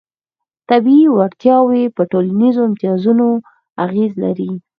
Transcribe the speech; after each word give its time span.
طبیعي 0.69 1.05
وړتیاوې 1.11 1.83
په 1.95 2.01
ټولنیزو 2.11 2.61
امتیازونو 2.69 3.27
اغېز 3.85 4.11
لري. 4.23 4.51